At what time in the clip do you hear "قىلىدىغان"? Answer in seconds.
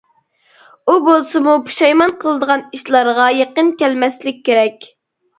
2.23-2.63